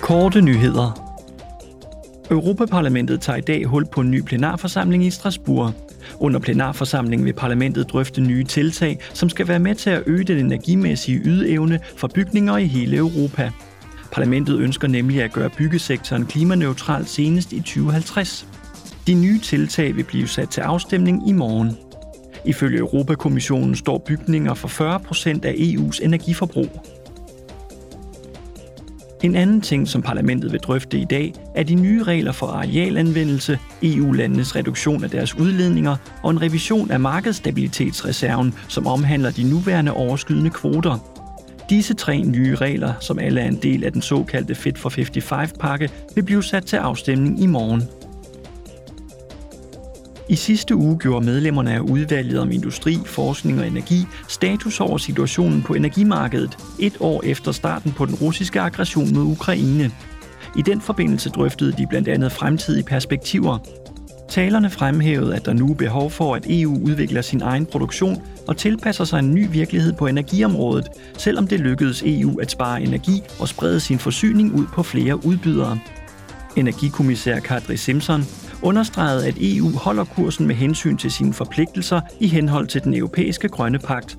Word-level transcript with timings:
Korte 0.00 0.40
nyheder. 0.40 1.10
Europaparlamentet 2.30 3.20
tager 3.20 3.36
i 3.36 3.40
dag 3.40 3.64
hul 3.64 3.86
på 3.86 4.00
en 4.00 4.10
ny 4.10 4.22
plenarforsamling 4.22 5.04
i 5.04 5.10
Strasbourg. 5.10 5.72
Under 6.18 6.40
plenarforsamlingen 6.40 7.26
vil 7.26 7.32
parlamentet 7.32 7.90
drøfte 7.92 8.20
nye 8.20 8.44
tiltag, 8.44 8.98
som 9.14 9.28
skal 9.28 9.48
være 9.48 9.58
med 9.58 9.74
til 9.74 9.90
at 9.90 10.02
øge 10.06 10.24
den 10.24 10.38
energimæssige 10.46 11.20
ydeevne 11.24 11.80
for 11.96 12.08
bygninger 12.14 12.56
i 12.56 12.66
hele 12.66 12.96
Europa. 12.96 13.50
Parlamentet 14.12 14.58
ønsker 14.58 14.88
nemlig 14.88 15.22
at 15.22 15.32
gøre 15.32 15.50
byggesektoren 15.50 16.26
klimaneutral 16.26 17.06
senest 17.06 17.52
i 17.52 17.60
2050. 17.60 18.46
De 19.06 19.14
nye 19.14 19.40
tiltag 19.40 19.96
vil 19.96 20.04
blive 20.04 20.28
sat 20.28 20.48
til 20.48 20.60
afstemning 20.60 21.28
i 21.28 21.32
morgen. 21.32 21.76
Ifølge 22.44 22.78
Europakommissionen 22.78 23.76
står 23.76 23.98
bygninger 23.98 24.54
for 24.54 24.68
40 24.68 25.00
procent 25.00 25.44
af 25.44 25.52
EU's 25.52 26.04
energiforbrug. 26.04 26.99
En 29.22 29.34
anden 29.34 29.60
ting, 29.60 29.88
som 29.88 30.02
parlamentet 30.02 30.52
vil 30.52 30.60
drøfte 30.60 30.98
i 30.98 31.04
dag, 31.04 31.32
er 31.54 31.62
de 31.62 31.74
nye 31.74 32.02
regler 32.02 32.32
for 32.32 32.46
arealanvendelse, 32.46 33.58
EU-landenes 33.82 34.56
reduktion 34.56 35.04
af 35.04 35.10
deres 35.10 35.36
udledninger 35.36 35.96
og 36.22 36.30
en 36.30 36.42
revision 36.42 36.90
af 36.90 37.00
markedsstabilitetsreserven, 37.00 38.54
som 38.68 38.86
omhandler 38.86 39.30
de 39.30 39.50
nuværende 39.50 39.92
overskydende 39.92 40.50
kvoter. 40.50 40.98
Disse 41.70 41.94
tre 41.94 42.22
nye 42.22 42.54
regler, 42.54 42.92
som 43.00 43.18
alle 43.18 43.40
er 43.40 43.48
en 43.48 43.58
del 43.62 43.84
af 43.84 43.92
den 43.92 44.02
såkaldte 44.02 44.54
Fit 44.54 44.78
for 44.78 44.90
55-pakke, 44.90 45.90
vil 46.14 46.22
blive 46.22 46.42
sat 46.42 46.64
til 46.66 46.76
afstemning 46.76 47.42
i 47.42 47.46
morgen. 47.46 47.82
I 50.30 50.36
sidste 50.36 50.76
uge 50.76 50.98
gjorde 50.98 51.26
medlemmerne 51.26 51.72
af 51.72 51.80
udvalget 51.80 52.40
om 52.40 52.52
industri, 52.52 52.98
forskning 53.06 53.60
og 53.60 53.66
energi 53.66 54.06
status 54.28 54.80
over 54.80 54.98
situationen 54.98 55.62
på 55.62 55.74
energimarkedet, 55.74 56.58
et 56.78 56.96
år 57.00 57.22
efter 57.24 57.52
starten 57.52 57.92
på 57.92 58.06
den 58.06 58.14
russiske 58.14 58.60
aggression 58.60 59.14
mod 59.14 59.22
Ukraine. 59.22 59.90
I 60.56 60.62
den 60.62 60.80
forbindelse 60.80 61.30
drøftede 61.30 61.72
de 61.72 61.86
blandt 61.86 62.08
andet 62.08 62.32
fremtidige 62.32 62.82
perspektiver. 62.82 63.58
Talerne 64.28 64.70
fremhævede, 64.70 65.36
at 65.36 65.44
der 65.44 65.52
nu 65.52 65.70
er 65.70 65.74
behov 65.74 66.10
for, 66.10 66.34
at 66.34 66.46
EU 66.48 66.78
udvikler 66.84 67.22
sin 67.22 67.42
egen 67.42 67.66
produktion 67.66 68.22
og 68.48 68.56
tilpasser 68.56 69.04
sig 69.04 69.18
en 69.18 69.34
ny 69.34 69.46
virkelighed 69.50 69.92
på 69.92 70.06
energiområdet, 70.06 70.88
selvom 71.18 71.46
det 71.46 71.60
lykkedes 71.60 72.02
EU 72.06 72.40
at 72.40 72.50
spare 72.50 72.82
energi 72.82 73.22
og 73.38 73.48
sprede 73.48 73.80
sin 73.80 73.98
forsyning 73.98 74.54
ud 74.54 74.66
på 74.66 74.82
flere 74.82 75.26
udbydere. 75.26 75.78
Energikommissær 76.56 77.38
Kadri 77.38 77.76
Simpson 77.76 78.24
understregede, 78.62 79.26
at 79.26 79.34
EU 79.40 79.70
holder 79.70 80.04
kursen 80.04 80.46
med 80.46 80.54
hensyn 80.54 80.96
til 80.96 81.10
sine 81.10 81.32
forpligtelser 81.32 82.00
i 82.20 82.26
henhold 82.26 82.66
til 82.66 82.84
den 82.84 82.94
europæiske 82.94 83.48
grønne 83.48 83.78
pagt. 83.78 84.18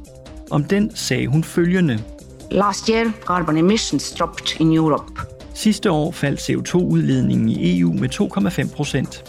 Om 0.52 0.64
den 0.64 0.95
sagde 0.95 1.28
hun 1.28 1.44
følgende. 1.44 2.03
Last 2.52 2.88
year, 2.88 3.11
carbon 3.25 3.58
emissions 3.58 4.11
dropped 4.11 4.61
in 4.61 4.73
Europe. 4.73 5.22
Sidste 5.53 5.92
år 5.92 6.11
faldt 6.11 6.39
CO2-udledningen 6.39 7.50
i 7.50 7.80
EU 7.80 7.94
med 7.94 8.09
2,5 8.70 8.75
procent. 8.75 9.23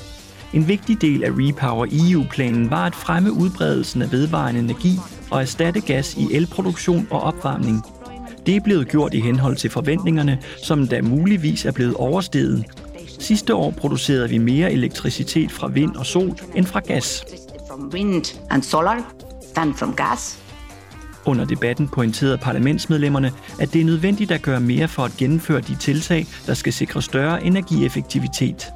En 0.55 0.69
vigtig 0.69 1.01
del 1.01 1.25
af 1.25 1.31
Repower 1.31 1.87
EU-planen 1.93 2.71
var 2.71 2.87
at 2.87 2.95
fremme 2.95 3.33
udbredelsen 3.33 4.03
af 4.03 4.13
vedvarende 4.13 4.61
energi 4.61 4.99
og 5.31 5.41
erstatte 5.41 5.81
gas 5.81 6.15
i 6.15 6.35
elproduktion 6.35 7.09
og 7.11 7.21
opvarmning. 7.21 7.83
Det 8.47 8.57
er 8.57 8.61
blevet 8.61 8.89
gjort 8.89 9.15
i 9.15 9.21
henhold 9.21 9.57
til 9.57 9.71
forventningerne, 9.71 10.39
som 10.63 10.89
da 10.89 11.03
muligvis 11.03 11.65
er 11.65 11.73
blevet 11.73 11.95
oversteget, 11.95 12.65
Sidste 13.23 13.55
år 13.55 13.71
producerede 13.71 14.29
vi 14.29 14.39
mere 14.39 14.73
elektricitet 14.73 15.53
fra 15.53 15.69
vind 15.69 15.97
og 15.97 16.07
sol 16.07 16.39
end 16.55 16.67
fra 16.67 16.81
gas. 16.81 17.25
From 17.69 17.91
wind 17.95 18.25
and 18.51 18.63
solar 18.63 19.15
than 19.55 19.75
from 19.75 19.95
gas. 19.95 20.39
Under 21.27 21.45
debatten 21.45 21.89
pointerede 21.89 22.39
parlamentsmedlemmerne, 22.39 23.33
at 23.61 23.73
det 23.73 23.81
er 23.81 23.85
nødvendigt 23.85 24.31
at 24.31 24.43
gøre 24.43 24.61
mere 24.61 24.89
for 24.89 25.05
at 25.05 25.13
gennemføre 25.19 25.61
de 25.61 25.77
tiltag, 25.81 26.27
der 26.47 26.55
skal 26.55 26.73
sikre 26.73 27.03
større 27.03 27.45
energieffektivitet. 27.45 28.73